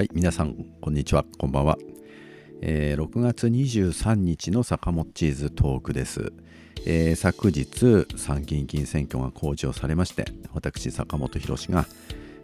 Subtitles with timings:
[0.00, 1.76] はい、皆さん、こんにちは、こんばんは。
[2.62, 6.32] えー、6月23日の坂本チーズトークです。
[6.86, 10.24] えー、昨日、参議院議員選挙が公示をされまして、
[10.54, 11.86] 私、坂本博が、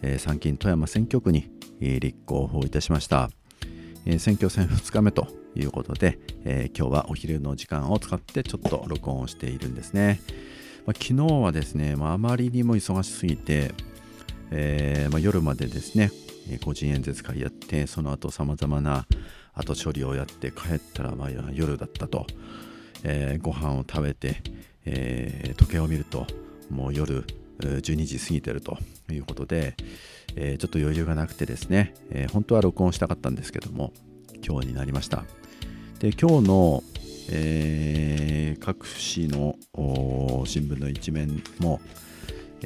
[0.00, 1.50] えー、参議院富山選挙区に、
[1.82, 3.28] えー、立候補いたしました。
[4.06, 10.22] えー、選挙戦2日目ということで、えー、今日はお昼の時間を使ってちょっと録音をしているんですね。
[10.86, 13.74] まあ、昨日はですね、まあ、あまりにも忙しすぎて、
[14.50, 16.12] えーまあ、夜までですね、
[16.64, 19.06] 個人演説会やってその後さまざまな
[19.54, 22.26] 後処理をやって帰ったらまあ夜だったと、
[23.04, 24.42] えー、ご飯を食べて、
[24.84, 26.26] えー、時計を見ると
[26.70, 27.24] もう夜
[27.60, 28.78] 12時過ぎてると
[29.10, 29.74] いうことで、
[30.36, 33.92] えー、ちょっと余裕がなくてですね、えー、本当は録音したかったんですけども
[34.46, 35.24] 今日になりました。
[36.00, 36.82] で今日の、
[37.30, 39.56] えー、各紙の
[40.44, 41.80] 新聞の一面も、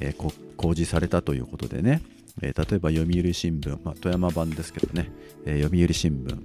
[0.01, 2.01] えー、公示されたということでね、
[2.43, 5.11] えー、例えば読売新聞、まあ、富山版ですけどね、
[5.45, 6.39] えー、読売新聞、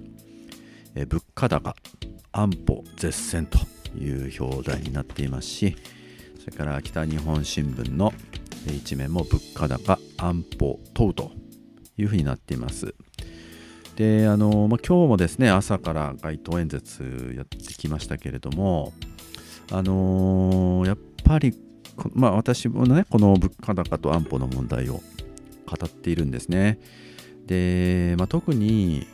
[0.94, 1.74] えー、物価高、
[2.32, 3.58] 安保絶戦と
[3.98, 5.76] いう表題になっていますし、
[6.42, 8.12] それから北日本新聞の
[8.66, 11.32] 一面も物価高、安保問うと
[11.98, 12.94] いうふうになっています。
[13.96, 18.92] で、あの、まあ、今日もですね、朝から街頭演説やってきましたけれども、
[19.70, 21.54] あのー、やっぱり、
[22.12, 25.02] まあ、私もね、この物価高と安保の問題を
[25.76, 26.78] 語っているんですね。
[27.46, 29.06] で、まあ、特に、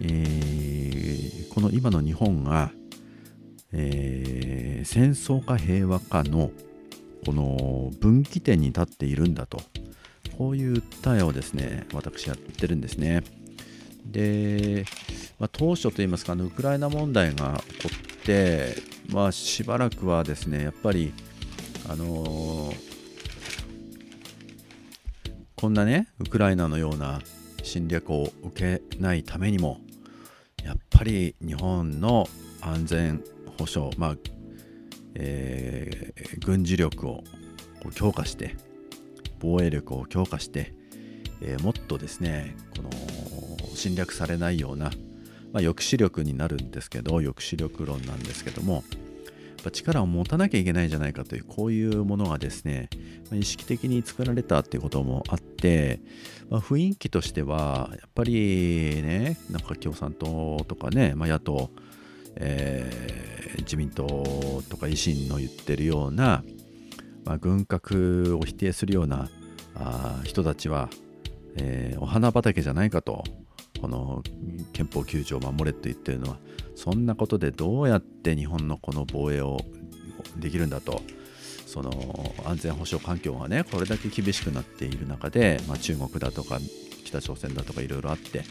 [0.00, 2.70] えー、この今の日本が、
[3.72, 6.50] えー、戦争か平和かの
[7.24, 9.60] この分岐点に立っているんだと
[10.36, 13.22] こういう訴えをですね私やってるんですね。
[14.04, 14.84] で、
[15.38, 18.74] まあ、当初といいますかあのウクライナ問題が起こって、
[19.10, 21.14] まあ、しばらくはですねやっぱり
[21.88, 22.91] あのー
[25.62, 27.20] こんなねウクライナのような
[27.62, 29.78] 侵略を受けないためにも
[30.64, 32.26] やっぱり日本の
[32.60, 33.24] 安全
[33.58, 34.16] 保障、まあ
[35.14, 37.22] えー、軍事力を
[37.94, 38.56] 強化して
[39.38, 40.74] 防衛力を強化して、
[41.40, 42.90] えー、もっとですねこの
[43.76, 44.92] 侵略されないような、まあ、
[45.58, 48.82] 抑止力になるんですけど抑止力論なんですけども
[49.62, 52.88] ぱ力を持たなきゃいけないんじゃないかというこういうものがですね
[53.32, 56.00] 意識的に作られたっていうこともあって、
[56.50, 61.70] まあ、雰囲気としてはやっぱりねなんか共産党とかね、まあ、野党、
[62.36, 66.44] えー、自民党とか維新の言ってるような、
[67.24, 69.28] まあ、軍拡を否定するような
[69.74, 70.90] あ人たちは、
[71.56, 73.24] えー、お花畑じゃないかと
[73.80, 74.22] この
[74.72, 76.36] 憲法9条を守れと言ってるのは
[76.82, 79.58] そんなことでどうやって日本のこの防衛を
[80.36, 81.00] できるんだと。
[81.64, 86.58] その安全保障環境がねこれだけ厳しくなっている中で、まあ、中国だとか
[87.02, 88.44] 北朝鮮だとかいろいろあって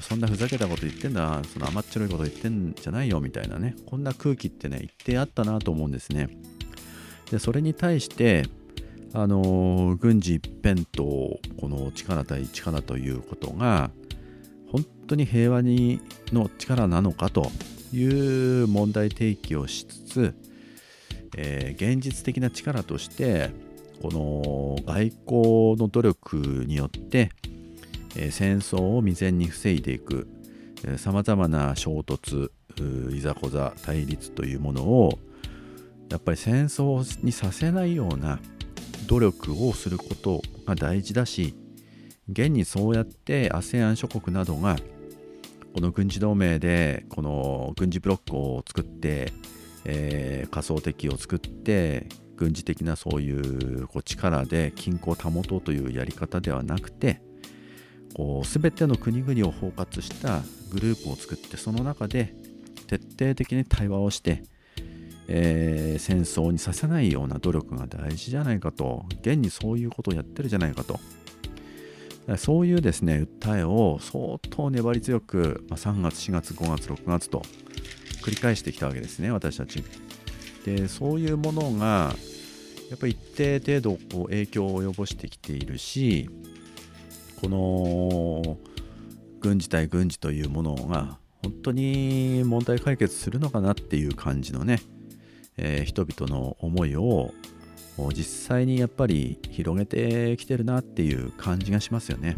[0.00, 6.30] そんなふざけたこと言ってんだその甘っちょろいこと言ってんじゃないよみたいなねこんな空気ってね一定あったなと思うんですね。
[7.30, 8.46] でそれに対して
[9.12, 11.02] あの軍事一辺倒
[11.60, 13.90] この力対力ということが
[15.08, 16.00] 当に平和に
[16.32, 17.50] の力なのかと
[17.92, 18.04] い
[18.62, 20.34] う問題提起をしつつ、
[21.36, 23.50] えー、現実的な力として
[24.02, 27.30] この外交の努力によって、
[28.16, 30.26] えー、戦争を未然に防いでいく
[30.98, 32.50] さまざまな衝突
[33.14, 35.18] いざこざ対立というものを
[36.10, 38.38] やっぱり戦争にさせないような
[39.06, 41.54] 努力をすることが大事だし
[42.28, 44.76] 現にそうやって ASEAN 諸国などが
[45.74, 49.32] この軍事同盟でこの軍事ブロックを作って、
[49.84, 57.20] えー、仮想敵を作って軍事的なそういうこう力で均衡を保とうというやり方ではなくて
[58.14, 62.36] こう全ての国々を包括したグループを作ってその中で
[62.86, 64.44] 徹底的に対話をして、
[65.26, 71.00] えー、戦争にさせないような努力が大事じゃないかと現にそういうことをやってるじゃないかと。
[72.38, 77.42] そういうですね、訴えを相当粘り強く、まあ、3月、4月、5月、6月と
[78.22, 79.84] 繰り返してきたわけですね、私たち。
[80.64, 82.14] で、そういうものが、
[82.90, 86.30] やっぱり一定程度こう影響を及ぼしてきているし、
[87.40, 88.58] この
[89.40, 94.80] 軍事対軍事というものが本当に問題解決するのかなっていう感じのね、
[95.58, 97.32] えー、人々の思いを
[97.96, 102.36] 実際にやっぱり広げてきてるなっていう感じがしますよね。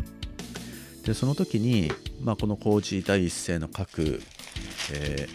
[1.04, 4.20] でその時に、まあ、この工事第一声の各、
[4.92, 5.28] え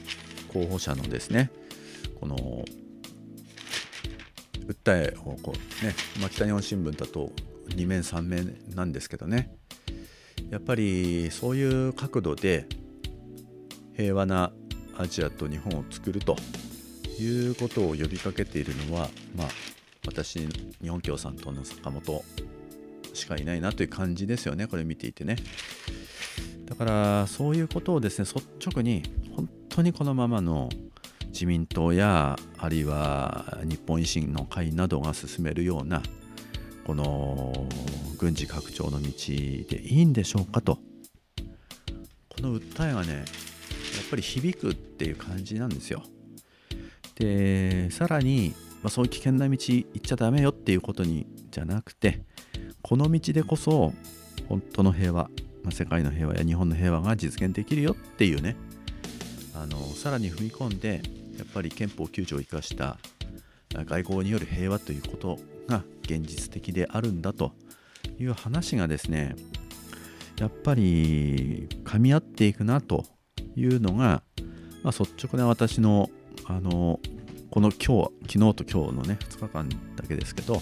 [0.50, 1.50] ー、候補者のですね
[2.20, 2.66] この
[4.68, 7.32] 訴えをこうね、まあ、北日本新聞だと
[7.70, 9.56] 2面3面なんですけどね、
[10.50, 12.68] やっぱりそういう角度で
[13.96, 14.52] 平和な
[14.98, 16.36] アジアと日本を作ると
[17.20, 19.48] いうことを呼びかけているのは、まあ、
[20.06, 20.48] 私
[20.82, 22.24] 日本共産党の坂本
[23.14, 24.68] しかいないなという感じですよね。
[24.68, 25.36] これ見ていてね。
[26.66, 29.04] だからそういうことをですね率直に
[29.36, 30.70] 本当にこのままの
[31.28, 36.02] 自民党やあるいは日本維新の会などが進めるような
[36.86, 37.68] この
[38.18, 39.10] 軍事拡張の道
[39.70, 40.80] でいいんでしょうかと。
[42.30, 43.26] この訴えがねやっ
[44.10, 46.04] ぱり響くっていう感じなんですよ。
[47.16, 52.24] でさらに、まあ、そういう危険な道行っちゃダメよっていうことにじゃなくて
[52.82, 53.94] この道でこそ
[54.50, 55.30] 本当の平和、
[55.64, 58.56] まあ、世界の平和や日本の平和が実現できるよっていうね。
[59.54, 61.02] あのさらに踏み込んで
[61.38, 62.98] やっぱり憲法9条を生かした
[63.74, 65.38] 外交による平和ということ
[65.68, 67.52] が現実的であるんだと
[68.20, 69.36] いう話がですね
[70.40, 73.06] やっぱり噛み合っていくなと
[73.56, 74.24] いうのが、
[74.84, 76.10] まあ、率直な私の
[76.46, 77.00] あの
[77.52, 79.68] この今日昨日と今日のね2日間
[79.98, 80.62] だけですけど、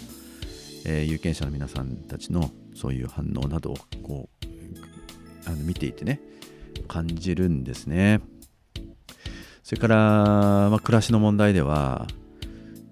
[0.88, 4.46] えー、有権者の皆さんたちのそういう反応などをこう
[5.48, 6.20] あの見ていてね
[6.88, 8.22] 感じるんですね。
[9.62, 9.98] それから、
[10.72, 12.08] まあ、暮らしの問題では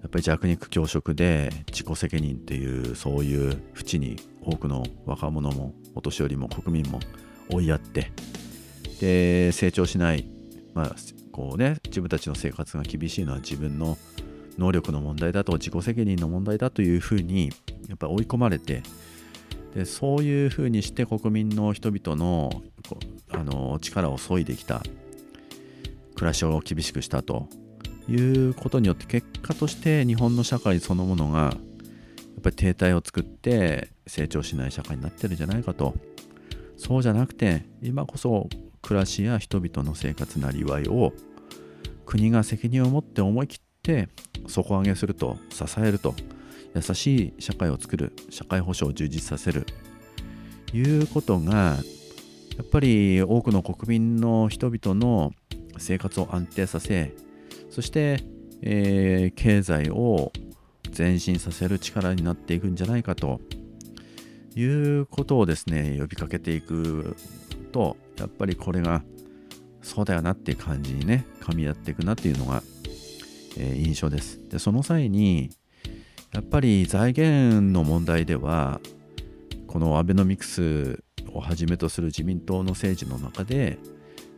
[0.02, 7.00] やっぱり弱肉強食で自己責任っていうそういう淵に多くの若者もお年寄りも国民も
[7.50, 8.12] 追いやって
[9.00, 10.28] で成長しない、
[10.72, 13.96] まあこうね、自分たちの生活が厳しいのは自分の
[14.58, 17.52] 能力の問題だと自己責任の問題だというふうに
[17.88, 18.82] やっぱ追い込まれて
[19.72, 22.50] でそういうふうにして国民の人々の
[23.30, 24.82] あの力を削いできた
[26.16, 27.46] 暮らしを厳しくしたと
[28.08, 31.52] いうことによって結果として日本の社会そのものがやっ
[32.42, 35.94] ぱり停滞を作って成長しない社会になってるんじゃないかと。
[36.76, 38.48] そうじゃなくて今こそ
[38.82, 41.12] 暮らしや人々の生活なりわいを
[42.08, 44.08] 国が責任を持って思い切って
[44.46, 46.14] 底上げすると支えると
[46.74, 49.66] 優しい社会を作る社会保障を充実させる。
[50.72, 51.76] いうことが
[52.56, 55.32] やっぱり多くの国民の人々の
[55.76, 57.14] 生活を安定させ
[57.70, 58.24] そして、
[58.62, 60.32] えー、経済を
[60.96, 63.40] 前進させる力になっていくんじゃないかと。
[64.56, 67.16] いうことをですね呼びかけていく
[67.70, 69.04] とやっぱりこれが
[69.82, 72.62] そうだよなっていう感じにね噛み合っていくなっていうのが、
[73.56, 74.40] えー、印象です。
[74.48, 75.50] でその際に
[76.32, 78.80] やっぱり財源の問題では
[79.66, 81.02] このアベノミクス
[81.32, 83.78] をはじめとする自民党の政治の中で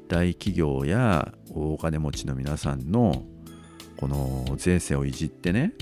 [0.09, 3.25] 大企業や大金持ちの皆さんの
[3.97, 5.73] この税制をいじってね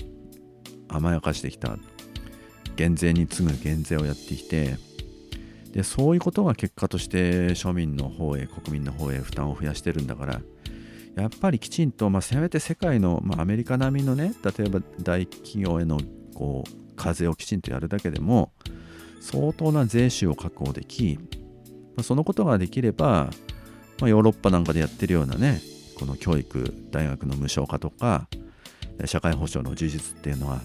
[0.87, 1.77] 甘やかしてきた。
[2.79, 4.77] 減税に次ぐ減税をやってきて
[5.71, 10.41] でそういうことが結果として庶民の方へ国民の方へ負担を増やしてるんだから
[11.15, 15.99] やっぱりきちんと、まあ、せめて世界の、まあ、アメリカ並みのね例えば大企業への
[16.33, 18.51] こう課税をきちんとやるだけでも
[19.21, 21.19] 相当な税収を確保でき、
[21.95, 23.29] まあ、そのことができれば
[23.99, 25.61] まあ、ヨーロッパなんかでやってるようなね
[25.97, 28.27] この教育大学の無償化とか
[29.05, 30.61] 社会保障の充実っていうのは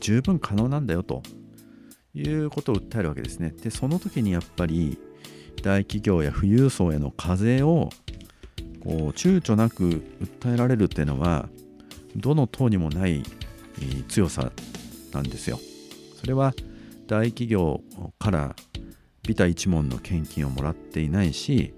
[0.00, 1.22] 十分可能なんだよと。
[2.20, 3.54] いうことを訴えるわけですね。
[3.62, 4.98] でその時にやっぱり
[5.62, 7.90] 大企業や富裕層への課税を
[8.80, 10.02] こう躊躇なく
[10.42, 11.48] 訴えられるっていうのは
[12.16, 13.22] どの党にもない
[14.08, 14.52] 強さ
[15.12, 15.58] なんですよ。
[16.16, 16.54] それは
[17.06, 17.80] 大企業
[18.18, 18.56] から
[19.26, 21.74] ビタ一文の献金をもらっていないし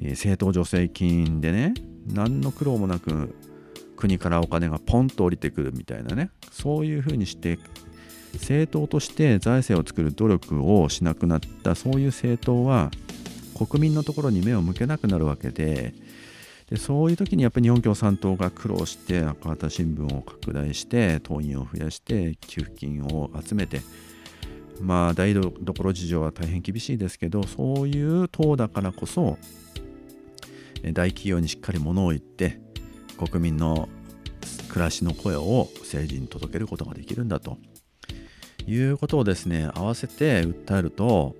[0.00, 1.74] 政党助成金でね
[2.06, 3.34] 何の苦労もなく
[3.96, 7.58] 国からお金がポンと降りてくるみたいなねそういうふうにして
[8.34, 12.90] 政党として財政を作る努力をしなくなったそういう政党は
[13.56, 15.94] 国民のところに目を向けなくなるわけで
[16.70, 23.80] でそういう時にやっぱり日本共産党が苦労して赤旗新聞を拡大して党員を増やして給付金を集めて
[24.80, 29.38] まあ台所事情は大変厳しいですけどそういう党だからこそ
[30.92, 32.60] 大企業にしっかり物を言って
[33.16, 33.88] 国民の
[34.68, 37.58] 暮らしの声を政治に届けることができるんだと。
[38.66, 41.36] いうことをですね合わせて訴えると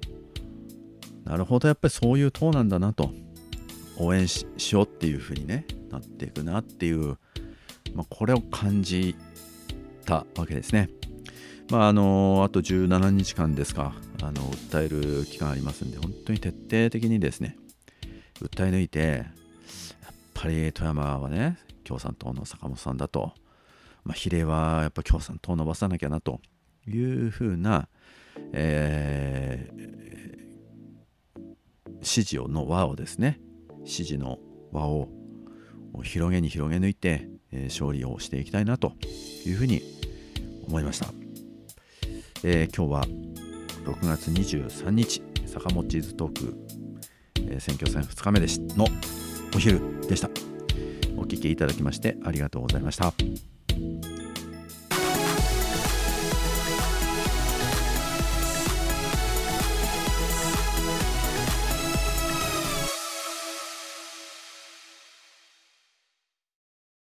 [1.25, 3.11] なるほどやっぱりそういう党なんだなと
[3.99, 7.19] 応援しようっていうふうにねなっていくなっていう、
[7.95, 9.17] まあ、これを感じ
[10.05, 10.91] たわけですね。
[11.71, 13.93] まああのあと17日間ですか
[14.23, 17.57] あの訴える期間ありますんで本当に徹底的にですね
[18.41, 23.33] 訴え抜いてやっぱり富山はね共産党の坂本さんだと、
[24.05, 26.41] まあ、比例はやっぱ共産党を伸ばさなきゃなと
[26.89, 27.89] いうふうな、
[28.53, 29.71] え
[32.03, 33.41] 支持の輪をですね
[33.85, 34.39] 支持の
[34.73, 35.09] 輪を
[36.03, 38.93] 広げに広げ抜いて、えー、勝利をしていきたいなと
[39.45, 39.83] いうふうに
[40.69, 41.07] 思いました、
[42.45, 43.05] えー、今日は
[43.85, 46.57] 6月23日坂本チーズトーク、
[47.49, 48.87] え、選挙戦2日目でしの
[49.55, 50.29] お昼でした。
[51.17, 53.15] お聴きいただきましてありがとうございました。